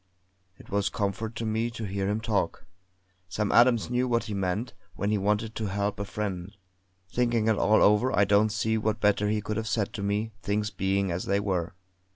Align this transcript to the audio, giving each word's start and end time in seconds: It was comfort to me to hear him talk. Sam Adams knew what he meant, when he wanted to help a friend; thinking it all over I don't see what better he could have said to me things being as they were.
It 0.57 0.71
was 0.71 0.89
comfort 0.89 1.35
to 1.35 1.45
me 1.45 1.69
to 1.69 1.83
hear 1.83 2.09
him 2.09 2.21
talk. 2.21 2.65
Sam 3.29 3.51
Adams 3.51 3.91
knew 3.91 4.07
what 4.07 4.23
he 4.23 4.33
meant, 4.33 4.73
when 4.95 5.11
he 5.11 5.19
wanted 5.19 5.53
to 5.53 5.67
help 5.67 5.99
a 5.99 6.05
friend; 6.05 6.57
thinking 7.11 7.47
it 7.47 7.55
all 7.55 7.83
over 7.83 8.11
I 8.11 8.25
don't 8.25 8.49
see 8.51 8.79
what 8.79 8.99
better 8.99 9.29
he 9.29 9.41
could 9.43 9.57
have 9.57 9.67
said 9.67 9.93
to 9.93 10.01
me 10.01 10.31
things 10.41 10.71
being 10.71 11.11
as 11.11 11.25
they 11.25 11.39
were. 11.39 11.75